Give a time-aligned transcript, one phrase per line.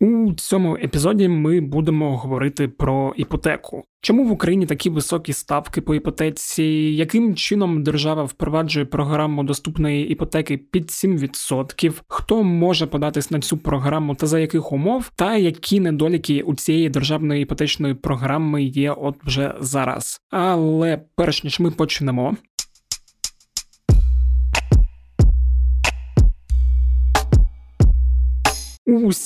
[0.00, 3.84] У цьому епізоді ми будемо говорити про іпотеку.
[4.00, 6.62] Чому в Україні такі високі ставки по іпотеці?
[6.94, 11.92] Яким чином держава впроваджує програму доступної іпотеки під 7%?
[12.08, 15.10] Хто може податись на цю програму та за яких умов?
[15.16, 20.20] Та які недоліки у цієї державної іпотечної програми є от вже зараз?
[20.30, 22.36] Але перш ніж ми почнемо,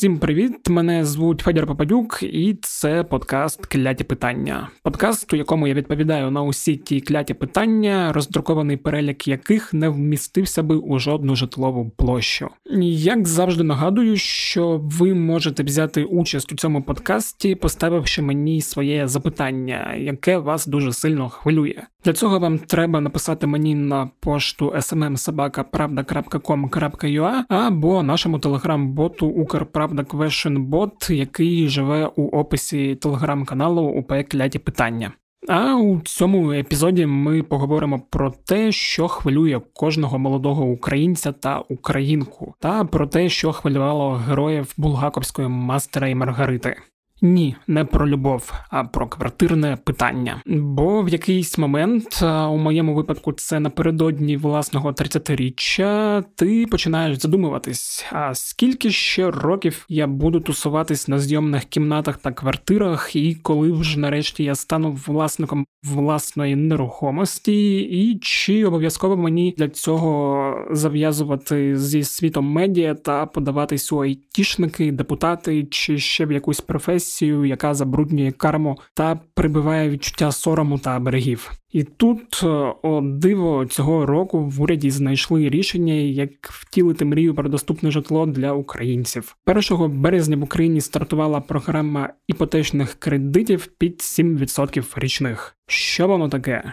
[0.03, 0.69] Усім привіт!
[0.69, 4.69] Мене звуть Федір Попадюк, і це подкаст Кляті питання.
[4.83, 10.63] Подкаст, у якому я відповідаю на усі ті кляті питання, роздрукований перелік яких не вмістився
[10.63, 12.49] би у жодну житлову площу.
[12.83, 19.95] Як завжди нагадую, що ви можете взяти участь у цьому подкасті, поставивши мені своє запитання,
[19.99, 21.83] яке вас дуже сильно хвилює.
[22.05, 31.11] Для цього вам треба написати мені на пошту smmsobaka.pravda.com.ua або нашому телеграм-боту Укрправда Question бот,
[31.11, 35.13] який живе у описі телеграм-каналу УП Кляті Питання.
[35.49, 42.55] А у цьому епізоді ми поговоримо про те, що хвилює кожного молодого українця та українку,
[42.59, 46.77] та про те, що хвилювало героїв булгаковської мастера і Маргарити.
[47.25, 50.43] Ні, не про любов, а про квартирне питання.
[50.47, 58.35] Бо в якийсь момент, у моєму випадку, це напередодні власного 30-річчя, ти починаєш задумуватись, а
[58.35, 64.45] скільки ще років я буду тусуватись на зйомних кімнатах та квартирах, і коли вже нарешті
[64.45, 72.95] я стану власником власної нерухомості, і чи обов'язково мені для цього зав'язувати зі світом медіа
[72.95, 79.21] та подаватись у айтішники, депутати чи ще в якусь професію агресію, яка забруднює карму та
[79.35, 81.53] прибиває відчуття сорому та берегів.
[81.71, 82.47] І тут е,
[82.83, 88.53] о диво цього року в уряді знайшли рішення, як втілити мрію про доступне житло для
[88.53, 89.37] українців.
[89.47, 95.57] 1 березня в Україні стартувала програма іпотечних кредитів під 7% річних.
[95.67, 96.73] Що воно таке,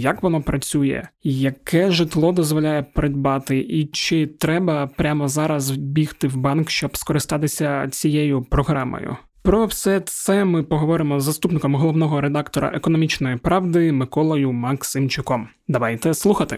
[0.00, 6.70] як воно працює, яке житло дозволяє придбати, і чи треба прямо зараз бігти в банк,
[6.70, 9.16] щоб скористатися цією програмою?
[9.48, 15.48] Про все це ми поговоримо з заступником головного редактора економічної правди Миколою Максимчуком.
[15.68, 16.56] Давайте слухати.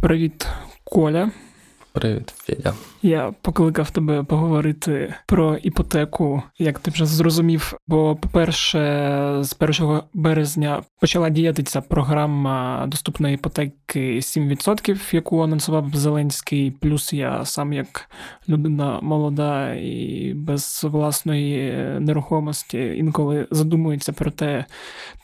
[0.00, 0.46] Привіт,
[0.84, 1.30] Коля.
[1.92, 2.74] Привіт, Федя.
[3.02, 7.74] Я покликав тебе поговорити про іпотеку, як ти вже зрозумів.
[7.86, 8.78] Бо, по-перше,
[9.40, 16.70] з 1 березня почала діяти ця програма доступної іпотеки 7%, яку анонсував Зеленський.
[16.70, 18.10] Плюс я сам як
[18.48, 24.64] людина молода і без власної нерухомості інколи задумується про те,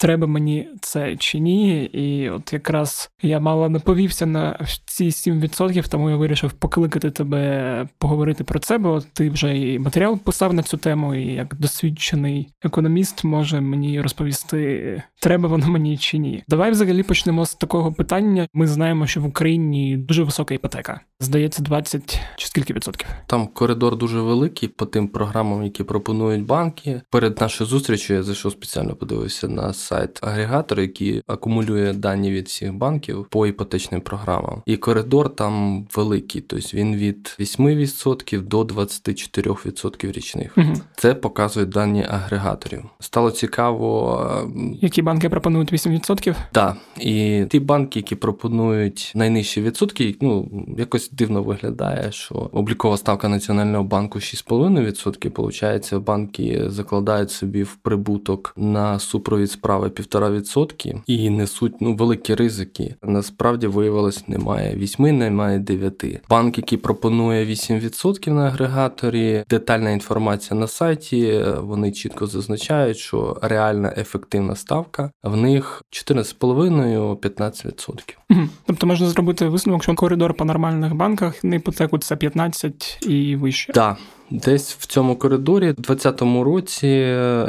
[0.01, 1.85] треба мені це чи ні.
[1.85, 7.89] І от якраз я мало не повівся на ці 7%, тому я вирішив покликати тебе
[7.99, 12.49] поговорити про це, бо ти вже і матеріал писав на цю тему, і як досвідчений
[12.63, 16.45] економіст може мені розповісти, треба воно мені чи ні.
[16.49, 18.49] Давай взагалі почнемо з такого питання.
[18.53, 21.01] Ми знаємо, що в Україні дуже висока іпотека.
[21.25, 23.09] Здається, 20 чи скільки відсотків.
[23.27, 27.01] Там коридор дуже великий по тим програмам, які пропонують банки.
[27.11, 32.75] Перед нашою зустрічю я зайшов спеціально подивився на сайт агрегатора, який акумулює дані від всіх
[32.75, 34.63] банків по іпотечним програмам.
[34.67, 40.59] І коридор там великий, тобто він від 8% до 24% річних.
[40.59, 40.75] Угу.
[40.97, 42.85] Це показують дані агрегаторів.
[43.01, 46.35] Стало цікаво, які банки пропонують 8%?
[46.53, 46.77] Так.
[47.01, 50.49] І ті банки, які пропонують найнижчі відсотки, ну
[50.79, 55.31] якось дивно виглядає, що облікова ставка Національного банку 6,5%.
[55.31, 62.95] Получається, банки закладають собі в прибуток на супровід справи 1,5% і несуть ну великі ризики.
[63.03, 66.05] Насправді виявилось, немає 8, немає 9.
[66.31, 69.45] Банк, який пропонує 8% на агрегаторі.
[69.51, 71.45] Детальна інформація на сайті.
[71.61, 78.17] Вони чітко зазначають, що реальна ефективна ставка в них 14,5-15%.
[78.31, 78.41] Угу.
[78.67, 83.73] Тобто можна зробити висновок, що коридор по нормальних банках на іпотеку це 15 і вище.
[83.73, 83.99] Так.
[84.31, 86.89] Десь в цьому коридорі в 2020 році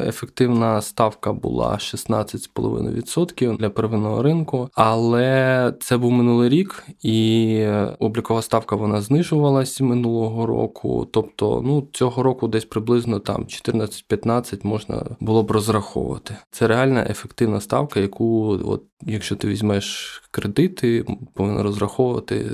[0.07, 7.67] ефективна ставка була 16,5% для первинного ринку, але це був минулий рік, і
[7.99, 11.07] облікова ставка вона знижувалась минулого року.
[11.11, 16.35] Тобто, ну цього року десь приблизно там 14-15 можна було б розраховувати.
[16.51, 22.45] Це реальна ефективна ставка, яку, от якщо ти візьмеш кредити, повинен розраховувати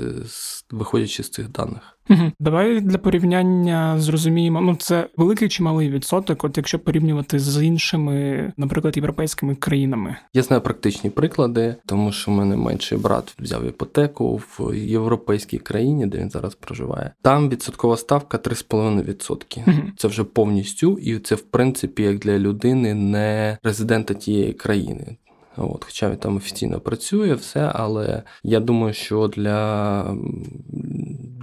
[0.70, 1.98] виходячи з цих даних.
[2.10, 2.32] Угу.
[2.40, 8.52] Давай для порівняння зрозуміємо, ну це великий чи малий відсоток, от якщо порівнювати з іншими,
[8.56, 10.16] наприклад, європейськими країнами.
[10.34, 16.06] Я знаю практичні приклади, тому що в мене менший брат взяв іпотеку в європейській країні,
[16.06, 17.10] де він зараз проживає.
[17.22, 19.62] Там відсоткова ставка 3,5%.
[19.66, 19.82] Угу.
[19.96, 25.16] Це вже повністю, і це в принципі як для людини не резидента тієї країни.
[25.56, 30.16] От, Хоча він там офіційно працює, все, але я думаю, що для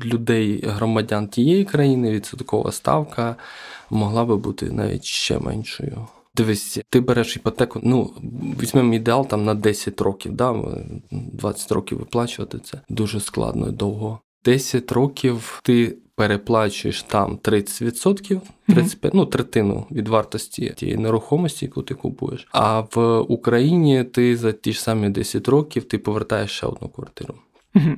[0.06, 3.36] людей, громадян тієї країни відсоткова ставка
[3.90, 6.08] могла би бути навіть ще меншою.
[6.36, 8.14] Дивись, ти береш іпотеку, ну,
[8.62, 10.56] візьмемо ідеал там на 10 років, да?
[11.12, 14.20] 20 років виплачувати це дуже складно і довго.
[14.46, 21.94] 10 років ти переплачуєш там 30%, 35, ну, третину від вартості тієї нерухомості, яку ти
[21.94, 22.48] купуєш.
[22.52, 27.36] А в Україні ти за ті ж самі 10 років ти повертаєш ще одну квартиру.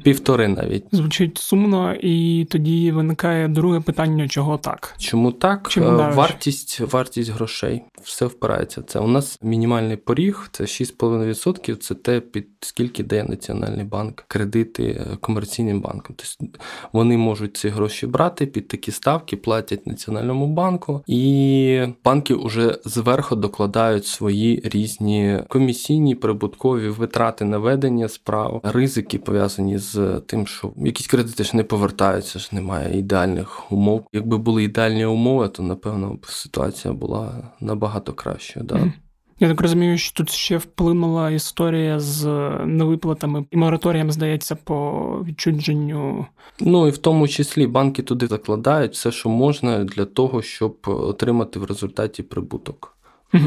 [0.03, 4.95] Півтори навіть звучить сумно, і тоді виникає друге питання, чого так?
[4.97, 5.69] Чому так?
[5.69, 8.81] Чому е, вартість вартість грошей все впирається.
[8.81, 14.83] Це у нас мінімальний поріг, це 6,5%, Це те, під скільки дає Національний банк кредити
[14.83, 16.15] е, комерційним банкам.
[16.15, 16.59] Тобто
[16.93, 23.35] вони можуть ці гроші брати під такі ставки, платять Національному банку, і банки вже зверху
[23.35, 30.73] докладають свої різні комісійні прибуткові витрати на ведення справ, ризики пов'язані пов'язані з тим, що
[30.77, 34.05] якісь кредити ж не повертаються, ж немає ідеальних умов.
[34.13, 38.65] Якби були ідеальні умови, то напевно ситуація була набагато кращою.
[38.65, 38.93] Да?
[39.39, 42.25] Я так розумію, що тут ще вплинула історія з
[42.65, 46.25] невиплатами і мораторієм, здається, по відчудженню.
[46.59, 51.59] Ну і в тому числі банки туди закладають все, що можна для того, щоб отримати
[51.59, 52.97] в результаті прибуток.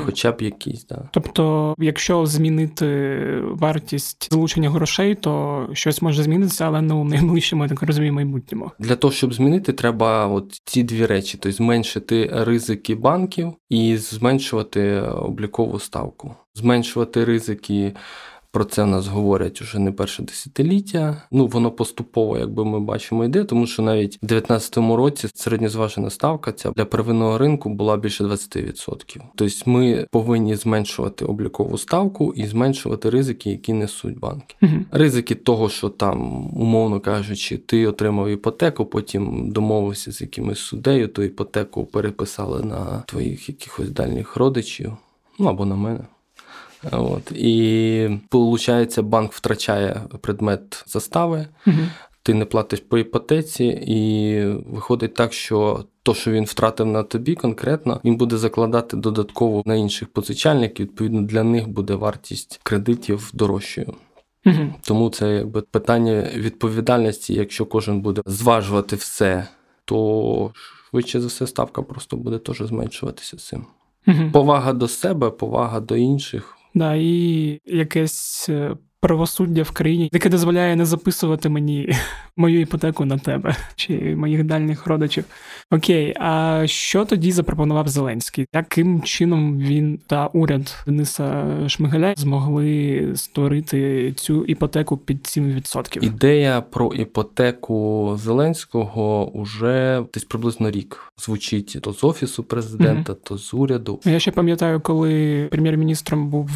[0.05, 1.09] Хоча б якийсь, да.
[1.13, 7.69] Тобто, якщо змінити вартість залучення грошей, то щось може змінитися, але не у найближчому, я
[7.69, 8.71] так розумію, майбутньому.
[8.79, 15.01] Для того, щоб змінити, треба от ці дві речі: тобто зменшити ризики банків і зменшувати
[15.01, 17.95] облікову ставку, зменшувати ризики
[18.55, 21.23] про це в нас говорять уже не перше десятиліття.
[21.31, 26.53] Ну воно поступово, якби ми бачимо, йде, тому що навіть в 2019 році середньозважена ставка
[26.53, 29.21] ця для первинного ринку була більше 20%.
[29.35, 34.57] Тобто ми повинні зменшувати облікову ставку і зменшувати ризики, які несуть банки.
[34.63, 34.73] Угу.
[34.91, 41.23] Ризики того, що там, умовно кажучи, ти отримав іпотеку, потім домовився з якимось суддею, ту
[41.23, 44.93] іпотеку переписали на твоїх якихось дальніх родичів,
[45.39, 46.05] ну або на мене.
[46.93, 47.33] От.
[47.33, 51.77] І виходить, банк втрачає предмет застави, угу.
[52.23, 57.35] ти не платиш по іпотеці, і виходить так, що то, що він втратив на тобі
[57.35, 60.87] конкретно, він буде закладати додатково на інших позичальників.
[60.87, 63.95] Відповідно, для них буде вартість кредитів дорожчою.
[64.47, 64.75] Угу.
[64.83, 67.35] Тому це якби питання відповідальності.
[67.35, 69.49] Якщо кожен буде зважувати все,
[69.85, 70.53] то
[70.91, 73.67] швидше за все ставка просто буде теж зменшуватися цим.
[74.07, 74.31] Угу.
[74.33, 76.57] Повага до себе, повага до інших.
[76.75, 81.93] Да, і якесь е, правосуддя в країні, яке дозволяє не записувати мені
[82.37, 85.25] мою іпотеку на тебе чи моїх дальніх родичів.
[85.71, 88.47] Окей, а що тоді запропонував Зеленський?
[88.55, 96.05] Яким чином він та уряд Дениса Шмигаля змогли створити цю іпотеку під 7%?
[96.05, 103.21] Ідея про іпотеку Зеленського уже десь приблизно рік звучить то з офісу президента, угу.
[103.25, 104.01] то з уряду.
[104.05, 106.51] Я ще пам'ятаю, коли прем'єр-міністром був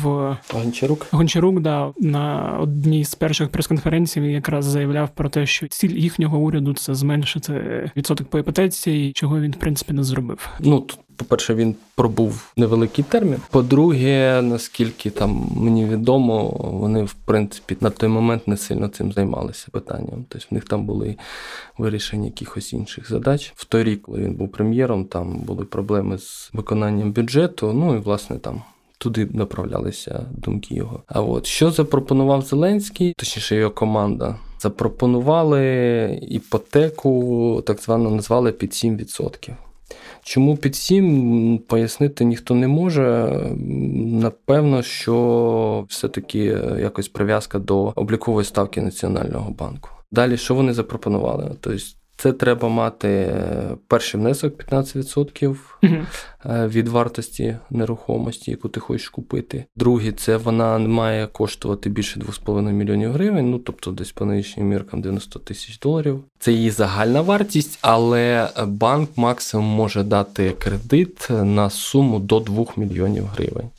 [0.55, 1.06] Гончарук.
[1.11, 6.75] Гончарук да на одній з перших прес-конференцій якраз заявляв про те, що ціль їхнього уряду
[6.75, 7.52] це зменшити
[7.96, 10.49] відсоток по іпотеці, чого він в принципі не зробив.
[10.61, 10.99] Ну тут.
[11.19, 13.38] По-перше, він пробув невеликий термін.
[13.50, 19.66] По-друге, наскільки там мені відомо, вони в принципі на той момент не сильно цим займалися
[19.73, 20.25] питанням.
[20.28, 21.16] Тобто в них там були
[21.78, 23.52] вирішення якихось інших задач.
[23.57, 27.73] В той рік, коли він був прем'єром, там були проблеми з виконанням бюджету.
[27.73, 28.62] Ну і власне там
[28.99, 31.02] туди направлялися думки його.
[31.07, 34.37] А от що запропонував Зеленський, точніше його команда.
[34.61, 39.50] Запропонували іпотеку, так звано назвали під 7%.
[40.23, 43.28] Чому під 7, пояснити ніхто не може.
[44.05, 46.38] Напевно, що все-таки
[46.81, 49.90] якось прив'язка до облікової ставки Національного банку.
[50.11, 51.50] Далі, що вони запропонували?
[51.61, 51.78] Тобто
[52.19, 55.97] це треба мати е, перший внесок 15% угу.
[56.45, 59.65] від вартості нерухомості, яку ти хочеш купити.
[59.77, 65.01] Другий, це вона має коштувати більше 2,5 мільйонів гривень, ну тобто десь по нинішнім міркам
[65.01, 66.25] 90 тисяч доларів.
[66.39, 73.25] Це її загальна вартість, але банк максимум може дати кредит на суму до 2 мільйонів
[73.25, 73.71] гривень.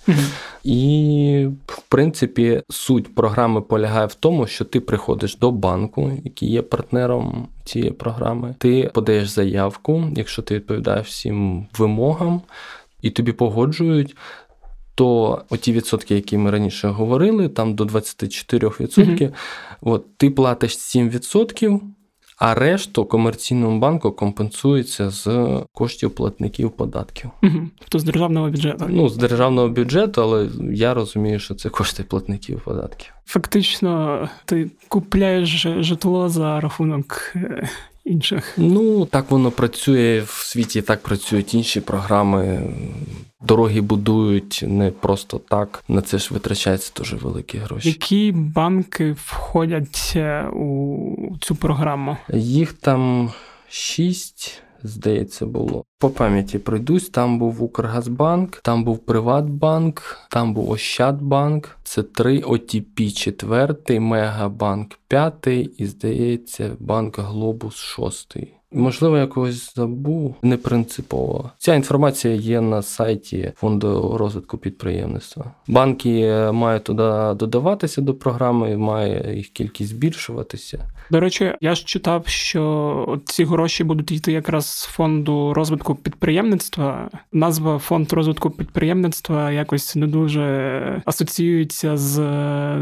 [0.63, 1.48] І,
[1.89, 7.91] принципі, суть програми полягає в тому, що ти приходиш до банку, який є партнером цієї
[7.91, 12.41] програми, ти подаєш заявку, якщо ти відповідаєш всім вимогам,
[13.01, 14.15] і тобі погоджують.
[14.96, 19.34] То оті відсотки, які ми раніше говорили, там до 24%, mm-hmm.
[19.81, 21.79] от ти платиш 7%,
[22.39, 27.29] а решту комерційному банку компенсується з коштів платників податків.
[27.43, 27.69] Угу.
[27.79, 28.86] Тобто з державного бюджету.
[28.89, 33.13] Ну, з державного бюджету, але я розумію, що це кошти платників податків.
[33.25, 37.69] Фактично, ти купляєш житло за рахунок е,
[38.09, 38.53] інших.
[38.57, 42.61] Ну, так воно працює в світі, так працюють інші програми.
[43.41, 45.83] Дороги будують не просто так.
[45.87, 47.89] На це ж витрачаються дуже великі гроші.
[47.89, 52.17] Які банки входять е, у цю програму?
[52.33, 53.31] Їх там
[53.69, 55.83] шість здається, було.
[56.00, 63.00] По пам'яті пройдусь, там був Укргазбанк, там був Приватбанк, там був Ощадбанк, це три ОТП
[63.15, 68.53] четвертий, Мегабанк п'ятий і, здається, банк Глобус шостий.
[68.71, 71.51] Можливо, я когось забув не принципово.
[71.57, 75.51] Ця інформація є на сайті фонду розвитку підприємництва.
[75.67, 80.89] Банки мають туди додаватися до програми, має їх кількість збільшуватися.
[81.11, 87.09] До речі, я ж читав, що ці гроші будуть йти якраз з фонду розвитку підприємництва.
[87.33, 92.19] Назва фонд розвитку підприємництва якось не дуже асоціюється з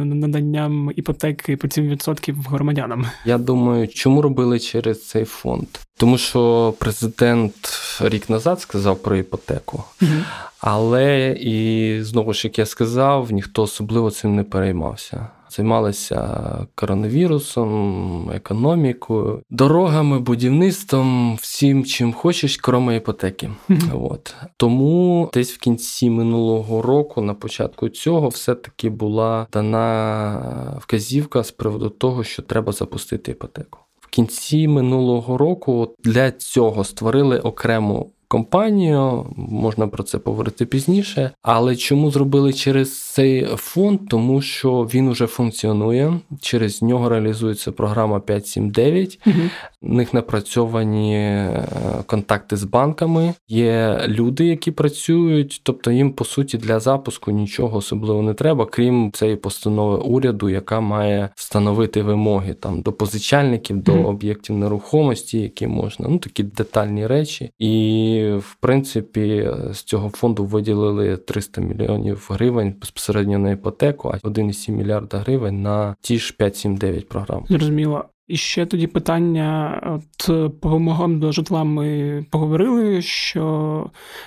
[0.06, 3.06] наданням іпотеки по 7% громадянам.
[3.26, 5.68] Я думаю, чому робили через цей фонд?
[5.98, 7.56] Тому що президент
[8.02, 10.12] рік назад сказав про іпотеку, угу.
[10.60, 15.28] але і знову ж як я сказав, ніхто особливо цим не переймався.
[15.50, 23.50] Займалися коронавірусом, економікою, дорогами, будівництвом, всім, чим хочеш, крім іпотеки.
[23.70, 24.12] Mm-hmm.
[24.12, 31.52] От тому десь в кінці минулого року, на початку цього, все-таки була дана вказівка з
[31.52, 33.80] приводу того, що треба запустити іпотеку.
[34.00, 41.32] В кінці минулого року для цього створили окрему компанію, можна про це поговорити пізніше.
[41.42, 44.00] Але чому зробили через цей фонд?
[44.10, 49.20] Тому що він уже функціонує, через нього реалізується програма 579.
[49.28, 49.36] Угу.
[49.82, 51.68] У них напрацьовані е,
[52.06, 53.34] контакти з банками.
[53.48, 59.12] Є люди, які працюють, тобто їм по суті для запуску нічого особливо не треба, крім
[59.12, 66.08] цієї постанови уряду, яка має встановити вимоги там до позичальників, до об'єктів нерухомості, які можна,
[66.10, 67.52] ну такі детальні речі.
[67.60, 74.72] І в принципі з цього фонду виділили 300 мільйонів гривень безпосередньо на іпотеку, а 1,7
[74.72, 77.46] мільярда гривень на ті ж 5-7-9 програм.
[77.50, 78.06] Зрозуміло.
[78.28, 83.86] І ще тоді питання: от по вимогам до житла ми поговорили, що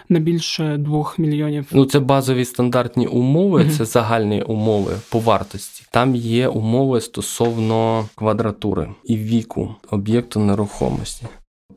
[0.09, 1.67] не більше двох мільйонів.
[1.73, 3.77] Ну це базові стандартні умови, mm-hmm.
[3.77, 5.85] це загальні умови по вартості.
[5.91, 11.27] Там є умови стосовно квадратури і віку об'єкту нерухомості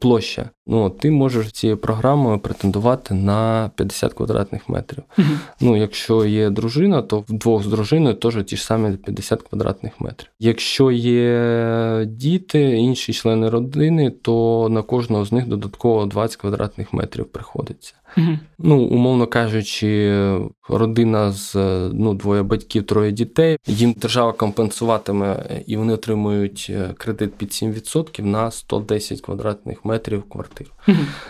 [0.03, 0.49] площа.
[0.67, 5.03] Ну, ти можеш цією програмою претендувати на 50 квадратних метрів.
[5.61, 10.29] Ну, якщо є дружина, то вдвох з дружиною теж ті ж самі 50 квадратних метрів.
[10.39, 17.25] Якщо є діти, інші члени родини, то на кожного з них додатково 20 квадратних метрів
[17.25, 17.93] приходиться.
[18.59, 20.13] Ну, умовно кажучи,
[20.69, 21.55] родина з
[21.93, 23.57] ну, двоє батьків, троє дітей.
[23.67, 30.23] Їм держава компенсуватиме і вони отримують е, кредит під 7% на 110 квадратних метрів
[30.53, 30.71] квартиру.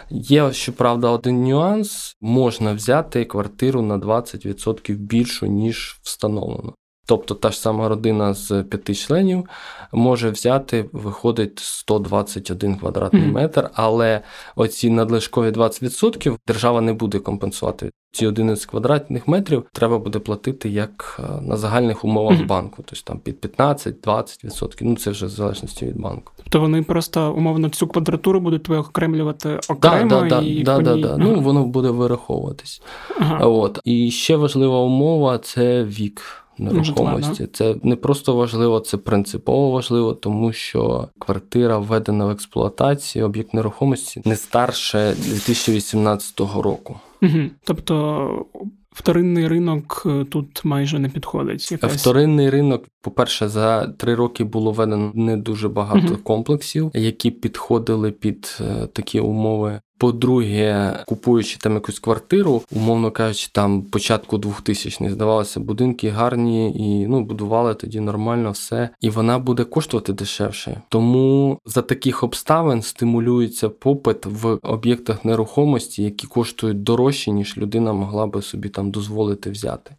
[0.10, 6.74] Є, щоправда, один нюанс: можна взяти квартиру на 20% більшу, ніж встановлено.
[7.06, 9.46] Тобто та ж сама родина з п'яти членів
[9.92, 13.32] може взяти, виходить 121 квадратний mm-hmm.
[13.32, 14.22] метр, але
[14.56, 17.92] оці надлишкові 20% держава не буде компенсувати.
[18.12, 22.48] Ці 11 квадратних метрів треба буде платити як е, на загальних умовах mm-hmm.
[22.48, 24.78] банку, тобто там під 15-20%.
[24.82, 26.32] Ну це вже в залежності від банку.
[26.38, 31.18] Тобто вони просто умовно цю квадратуру будуть окремлювати окремо да, да, і да, да, да.
[31.18, 32.82] Ну воно буде вираховуватись.
[33.20, 33.46] Ага.
[33.46, 37.48] От і ще важлива умова це вік нерухомості.
[37.54, 44.22] Це не просто важливо, це принципово важливо, тому що квартира введена в експлуатацію, об'єкт нерухомості
[44.26, 47.00] не старше 2018 року.
[47.22, 47.40] Угу.
[47.64, 48.46] Тобто.
[48.94, 51.72] Вторинний ринок е, тут майже не підходить.
[51.72, 52.02] Якась...
[52.02, 58.12] Вторинний ринок, по-перше, за три роки було введено не дуже багато uh комплексів, які підходили
[58.12, 59.82] під е, такі умови.
[60.04, 67.22] По-друге, купуючи там якусь квартиру, умовно кажучи, там початку 2000-х, здавалося, будинки гарні і ну
[67.22, 70.82] будували тоді нормально все, і вона буде коштувати дешевше.
[70.90, 78.28] Тому за таких обставин стимулюється попит в об'єктах нерухомості, які коштують дорожче, ніж людина могла
[78.28, 79.96] би собі там дозволити взяти.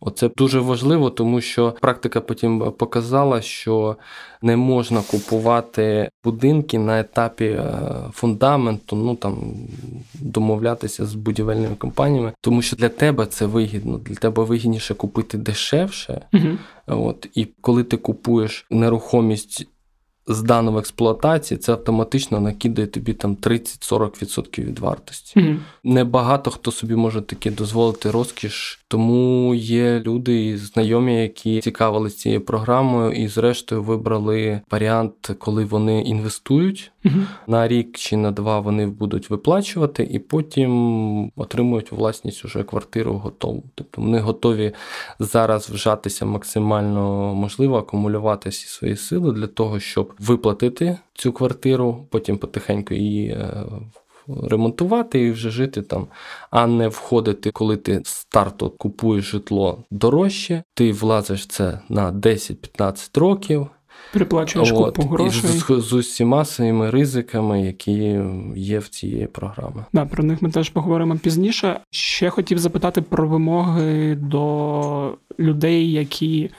[0.00, 3.96] Оце дуже важливо, тому що практика потім показала, що
[4.42, 7.72] не можна купувати будинки на етапі е,
[8.12, 9.36] фундаменту, ну там
[10.14, 16.20] домовлятися з будівельними компаніями, тому що для тебе це вигідно, для тебе вигідніше купити дешевше.
[16.32, 16.48] Угу.
[16.86, 19.66] От і коли ти купуєш нерухомість
[20.30, 25.40] здану в експлуатації, це автоматично накидає тобі там 30-40% від вартості.
[25.40, 25.56] Угу.
[25.84, 32.40] Небагато хто собі може таки дозволити розкіш, тому є люди і знайомі, які цікавилися цією
[32.40, 37.14] програмою, і зрештою вибрали варіант, коли вони інвестують Угу.
[37.46, 43.64] на рік чи на два вони будуть виплачувати, і потім отримують власність уже квартиру готову.
[43.74, 44.72] Тобто вони готові
[45.18, 52.38] зараз вжатися максимально можливо, акумулювати всі свої сили для того, щоб виплатити цю квартиру, потім
[52.38, 53.28] потихеньку її.
[53.28, 53.64] е,
[54.42, 56.06] Ремонтувати і вже жити там,
[56.50, 63.66] а не входити, коли ти старту купуєш житло дорожче, ти влазиш це на 10-15 років,
[64.12, 68.20] Переплачуєш От, купу і з, з усіма своїми ризиками, які
[68.56, 69.84] є в цієї програми.
[69.92, 71.80] Да, про них ми теж поговоримо пізніше.
[71.90, 76.50] Ще хотів запитати про вимоги до людей, які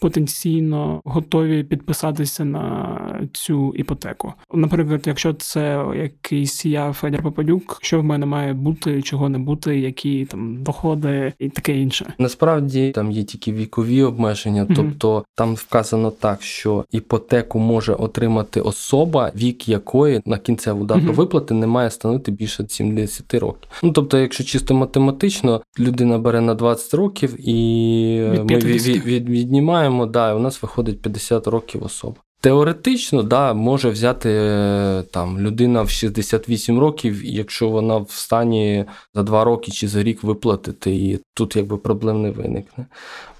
[0.00, 4.32] потенційно готові підписатися на цю іпотеку.
[4.54, 9.78] Наприклад, якщо це якийсь я Федір Попадюк, що в мене має бути, чого не бути,
[9.80, 12.12] які там доходи і таке інше.
[12.18, 14.74] Насправді там є тільки вікові обмеження, Мгм.
[14.76, 21.12] тобто там вказано так, що іпотеку може отримати особа, вік якої на кінцеву дату Мгм.
[21.14, 23.70] виплати не має становити більше 70 років.
[23.82, 28.96] Ну тобто, якщо чисто математично, людина бере на 20 років і Від ми 50.
[28.96, 32.16] від, від, віднімаємо, да, у нас виходить 50 років особа.
[32.40, 39.22] Теоретично, да, може взяти е, там людина в 68 років, якщо вона в стані за
[39.22, 42.86] 2 роки чи за рік виплатити, і тут якби проблем не виникне.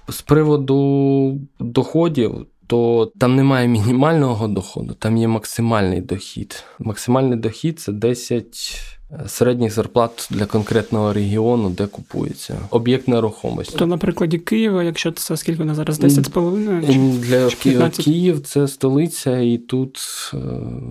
[0.09, 6.63] З приводу доходів, то там немає мінімального доходу, там є максимальний дохід.
[6.79, 13.77] Максимальний дохід це 10 середніх зарплат для конкретного регіону, де купується об'єкт нерухомості.
[13.77, 16.85] То на прикладі Києва, якщо це скільки на зараз 10,5?
[16.85, 18.05] чи- Для чи 15?
[18.05, 19.99] Київ це столиця, і тут
[20.33, 20.37] е,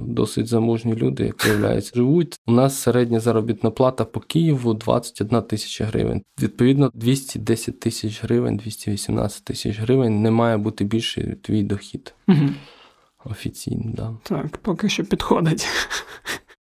[0.07, 2.39] досить заможні люди, як виявляється, живуть.
[2.47, 6.23] У нас середня заробітна плата по Києву 21 тисяча гривень.
[6.43, 12.15] Відповідно, 210 тисяч гривень, 218 тисяч гривень не має бути більше твій дохід.
[12.27, 12.55] Мгм.
[13.25, 14.15] Офіційно, да.
[14.23, 15.67] Так, поки що підходить.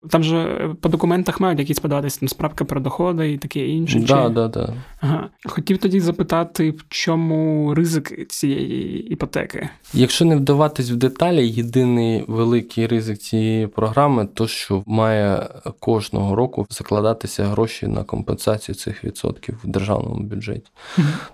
[0.10, 4.00] Там же е, по документах мають якісь податись, там справка про доходи і таке інше.
[4.00, 4.30] Да, чи...
[4.30, 4.74] да, да.
[5.02, 5.30] Ага.
[5.46, 9.70] Хотів тоді запитати, в чому ризик цієї іпотеки?
[9.94, 16.68] Якщо не вдаватись в деталі, єдиний великий ризик цієї програми то, що має кожного року
[16.70, 20.72] закладатися гроші на компенсацію цих відсотків в державному бюджеті.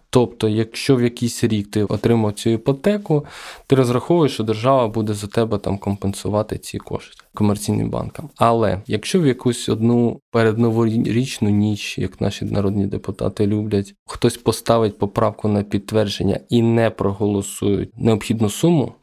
[0.09, 3.25] Тобто, якщо в якийсь рік ти отримав цю іпотеку,
[3.67, 8.29] ти розраховуєш, що держава буде за тебе там компенсувати ці кошти комерційним банкам.
[8.35, 15.47] Але якщо в якусь одну передноворічну ніч, як наші народні депутати люблять, хтось поставить поправку
[15.47, 18.93] на підтвердження і не проголосують необхідну суму,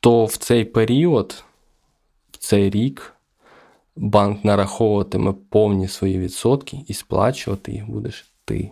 [0.00, 1.44] то в цей період,
[2.30, 3.14] в цей рік,
[3.96, 8.70] банк нараховуватиме повні свої відсотки і сплачувати їх будеш ти.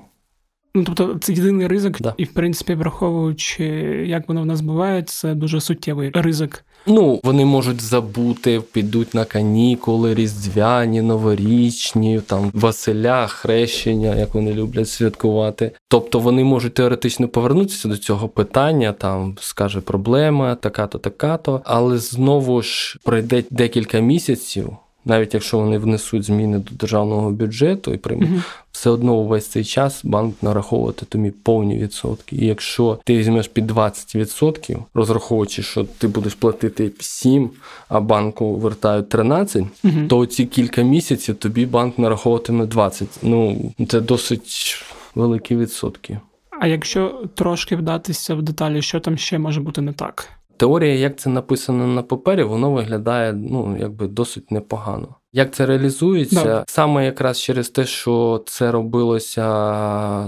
[0.74, 2.14] Ну, тобто, це єдиний ризик, Да.
[2.16, 3.64] і, в принципі, враховуючи,
[4.06, 6.64] як воно в нас буває, це дуже суттєвий ризик.
[6.86, 14.88] Ну, вони можуть забути, підуть на канікули, різдвяні, новорічні, там Василя, хрещення, як вони люблять
[14.88, 15.72] святкувати.
[15.88, 22.62] Тобто вони можуть теоретично повернутися до цього питання, там скаже проблема, така-то, така-то, але знову
[22.62, 24.76] ж пройде декілька місяців.
[25.04, 28.42] Навіть якщо вони внесуть зміни до державного бюджету і приймуть, Мгм.
[28.72, 32.36] все одно увесь цей час банк нараховувати тобі повні відсотки.
[32.36, 37.50] І якщо ти візьмеш під 20%, розраховуючи, що ти будеш платити 7,
[37.88, 40.08] а банку вертають 13, Мгм.
[40.08, 43.08] то ці кілька місяців тобі банк нараховуватиме 20.
[43.22, 44.82] Ну, це досить
[45.14, 46.18] великі відсотки.
[46.60, 50.28] А якщо трошки вдатися в деталі, що там ще може бути не так?
[50.60, 55.14] Теорія, як це написано на папері, воно виглядає ну, якби досить непогано.
[55.32, 56.44] Як це реалізується?
[56.44, 56.64] Да.
[56.68, 59.42] Саме якраз через те, що це робилося,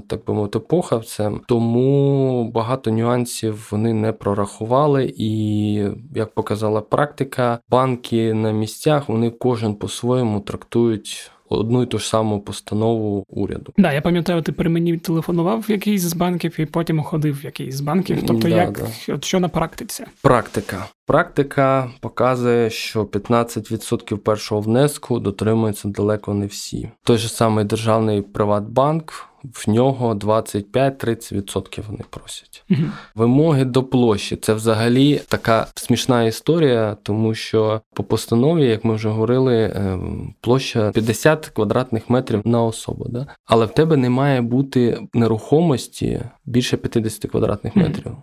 [0.00, 5.72] так би мовити, похавцем, тому багато нюансів вони не прорахували, і
[6.14, 12.40] як показала практика, банки на місцях вони кожен по-своєму трактують одну і ту ж саму
[12.40, 13.72] постанову уряду.
[13.76, 17.44] Да, я пам'ятаю, ти при мені телефонував в якийсь з банків і потім ходив в
[17.44, 18.18] якийсь з банків.
[18.26, 19.14] Тобто, да, як да.
[19.14, 20.04] от що на практиці?
[20.22, 20.86] Практика.
[21.06, 26.90] Практика показує, що 15% першого внеску дотримуються далеко не всі.
[27.04, 32.64] Той же самий державний Приватбанк в нього 25-30% вони просять.
[32.70, 32.80] Угу.
[33.14, 39.08] Вимоги до площі це взагалі така смішна історія, тому що по постанові, як ми вже
[39.08, 43.06] говорили, ем, площа 50 квадратних метрів на особу.
[43.08, 43.26] Да?
[43.44, 48.06] Але в тебе не має бути нерухомості більше 50 квадратних метрів.
[48.06, 48.16] Угу.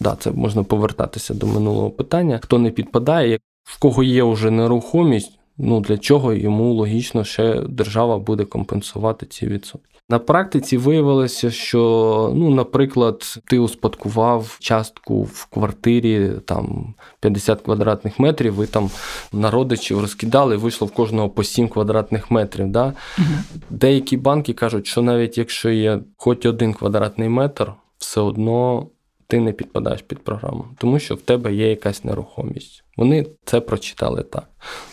[0.00, 2.40] Да, це можна повертатися до минулого питання.
[2.42, 8.18] Хто не підпадає, в кого є вже нерухомість, ну для чого йому логічно ще держава
[8.18, 9.95] буде компенсувати ці відсотки.
[10.08, 18.54] На практиці виявилося, що, ну, наприклад, ти успадкував частку в квартирі там 50 квадратних метрів,
[18.54, 18.90] ви там
[19.32, 22.68] на родичів розкидали, вийшло в кожного по 7 квадратних метрів.
[22.68, 22.92] Да?
[23.18, 23.26] Угу.
[23.70, 28.86] Деякі банки кажуть, що навіть якщо є хоч один квадратний метр, все одно
[29.26, 32.84] ти не підпадаєш під програму, тому що в тебе є якась нерухомість.
[32.96, 34.48] Вони це прочитали так.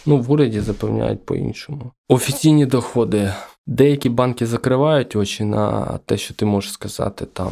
[0.05, 1.91] Ну, в уряді запевняють по-іншому.
[2.09, 3.31] Офіційні доходи.
[3.67, 7.51] Деякі банки закривають очі на те, що ти можеш сказати там.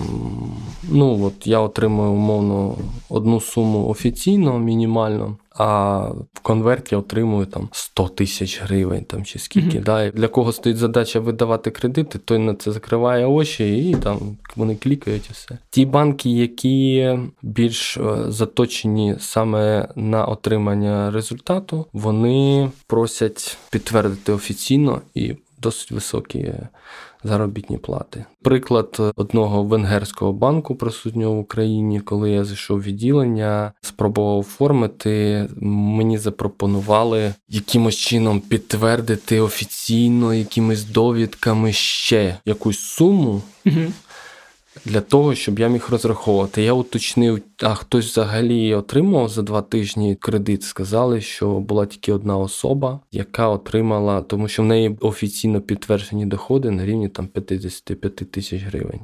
[0.89, 2.76] Ну от я отримую умовно
[3.10, 5.97] одну суму офіційно, мінімально, а
[6.34, 9.80] в конверті отримую там 100 тисяч гривень там чи скільки.
[9.80, 9.84] Mm-hmm.
[9.84, 10.12] Да?
[10.12, 15.30] Для кого стоїть задача видавати кредити, той на це закриває очі і там вони клікають
[15.30, 15.58] і все.
[15.69, 25.36] Ті банки, які більш е, заточені саме на отримання результату, вони просять підтвердити офіційно і
[25.62, 26.54] досить високі
[27.24, 28.26] заробітні плати.
[28.41, 35.47] Приклад одного венгерського банку, присутнього в Україні, коли я зайшов в відділення, спробував оформити.
[35.62, 43.41] Мені запропонували якимось чином підтвердити офіційно, якимись довідками ще якусь суму.
[43.65, 43.91] Угу
[44.86, 46.62] для того, щоб я міг розраховувати.
[46.63, 50.63] Я уточнив, а хтось взагалі отримав за два тижні кредит.
[50.63, 56.72] Сказали, що була тільки одна особа, яка отримала, тому що в неї офіційно підтверджені доходи
[56.72, 59.02] на рівні там 55 тисяч гривень.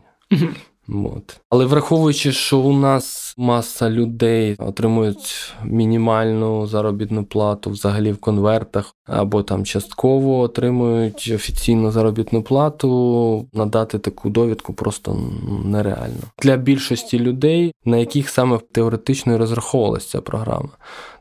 [0.90, 1.40] От.
[1.50, 9.44] Але враховуючи, що у нас маса людей отримують мінімальну заробітну плату взагалі в конвертах, або
[9.44, 15.18] там частково отримують офіційну заробітну плату, надати таку довідку просто
[15.66, 20.70] нереально для більшості людей, на яких саме теоретично і розраховувалася ця програма.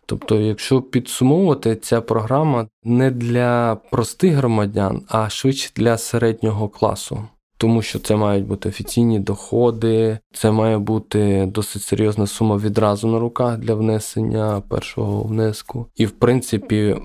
[0.08, 7.24] Тобто, якщо підсумовувати, ця програма не для простих громадян, а швидше для середнього класу
[7.58, 13.18] тому що це мають бути офіційні доходи, це має бути досить серйозна сума відразу на
[13.18, 15.86] руках для внесення першого внеску.
[15.96, 16.96] І в принципі.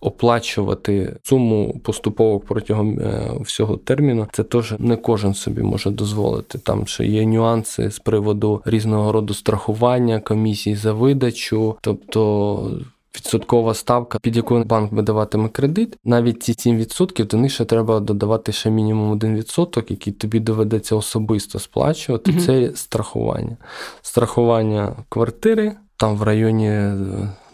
[0.00, 6.58] Оплачувати суму поступово протягом е, всього терміну, це теж не кожен собі може дозволити.
[6.58, 12.80] Там ще є нюанси з приводу різного роду страхування комісій за видачу, тобто
[13.16, 18.52] відсоткова ставка, під яку банк видаватиме кредит, навіть ці 7% до них ще треба додавати
[18.52, 22.30] ще мінімум 1%, який тобі доведеться особисто сплачувати.
[22.30, 22.40] Угу.
[22.40, 23.56] Це страхування.
[24.02, 26.70] Страхування квартири там в районі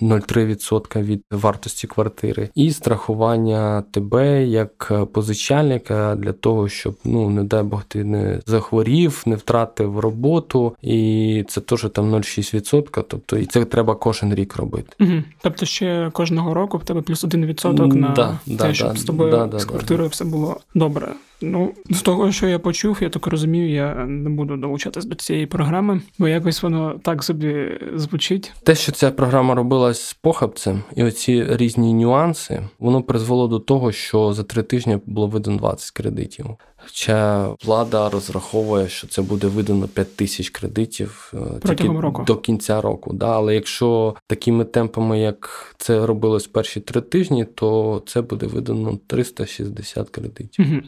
[0.03, 7.45] 0,3% е, від вартості квартири, і страхування тебе як позичальника для того, щоб ну не
[7.45, 13.47] дай Бог ти не захворів, не втратив роботу, і це теж там 0,6%, Тобто і
[13.47, 14.97] це треба кожен рік робити.
[15.01, 15.23] Угу.
[15.43, 19.51] Тобто ще кожного року в тебе плюс 1% на да, те, да, щоб з тобою
[19.59, 21.09] з квартирою все було добре.
[21.43, 25.47] Ну, з того, що я почув, я так розумію, я не буду долучатись до цієї
[25.47, 28.53] програми, бо якось воно так собі звучить.
[28.63, 29.55] Те, що ця програма
[29.93, 35.27] робилась похабцем, і оці різні нюанси, воно призвело до того, що за три тижні було
[35.27, 36.47] видано 20 кредитів.
[36.77, 42.25] Хоча влада розраховує, що це буде видано 5 тисяч кредитів е, Протягом року.
[42.27, 43.13] до кінця року.
[43.13, 43.37] Да?
[43.37, 50.11] Але якщо такими темпами, як це робилось перші три тижні, то це буде видано 360
[50.11, 50.67] кредитів.
[50.69, 50.81] Угу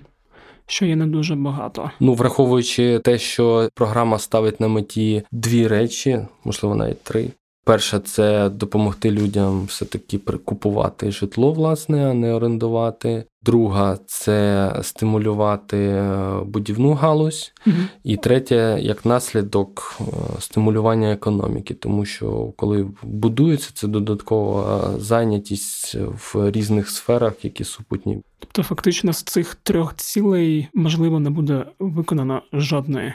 [0.66, 1.90] що є не дуже багато.
[2.00, 7.30] Ну, враховуючи те, що програма ставить на меті дві речі, можливо, навіть три.
[7.64, 13.24] Перше, це допомогти людям все-таки купувати житло, власне, а не орендувати.
[13.42, 17.52] Друга це стимулювати е, будівну галузь.
[17.66, 17.76] Угу.
[18.04, 20.04] І третє, як наслідок е,
[20.40, 28.22] стимулювання економіки, тому що коли будується, це додаткова зайнятість в різних сферах, які супутні.
[28.38, 33.14] Тобто, фактично, з цих трьох цілей можливо не буде виконано жодної.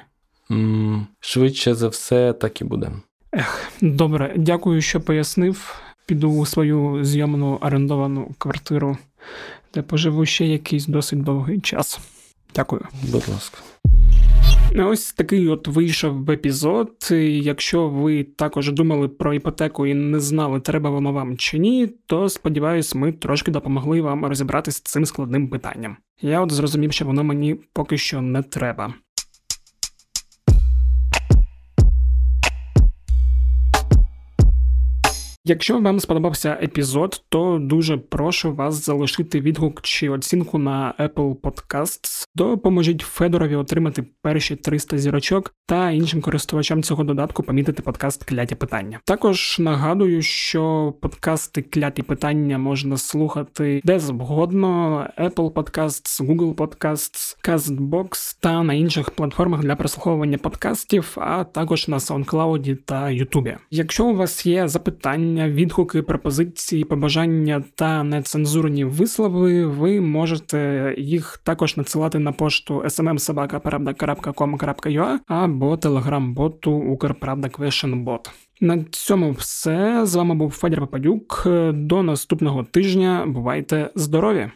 [1.20, 2.92] Швидше за все, так і буде.
[3.32, 5.76] Ех, добре, дякую, що пояснив.
[6.06, 8.98] Піду у свою зйомну орендовану квартиру,
[9.74, 12.00] де поживу ще якийсь досить довгий час.
[12.56, 12.82] Дякую.
[13.12, 13.58] Будь ласка.
[14.78, 17.08] Ось такий от вийшов епізод.
[17.30, 22.30] Якщо ви також думали про іпотеку і не знали, треба воно вам чи ні, то
[22.30, 25.98] сподіваюсь, ми трошки допомогли вам розібратися з цим складним питанням.
[26.22, 28.94] Я от зрозумів, що воно мені поки що не треба.
[35.50, 42.28] Якщо вам сподобався епізод, то дуже прошу вас залишити відгук чи оцінку на Apple Podcasts.
[42.36, 49.00] Допоможіть Федорові отримати перші 300 зірочок та іншим користувачам цього додатку помітити подкаст Кляті питання.
[49.06, 58.38] Також нагадую, що подкасти Кляті питання можна слухати де завгодно: Apple Podcasts, Google Podcasts, CastBox
[58.40, 63.56] та на інших платформах для прослуховування подкастів, а також на SoundCloud та YouTube.
[63.72, 71.78] Якщо у вас є запитання, відгуки, пропозиції, побажання та нецензурні вислови, ви можете їх також
[71.78, 77.50] надсилати на пошту smmsobaka.com.ua або телеграм-боту Укрправда
[77.96, 78.32] Бот.
[78.62, 81.44] На цьому все з вами був Федір Пападюк.
[81.74, 83.26] До наступного тижня.
[83.28, 84.52] Бувайте здорові!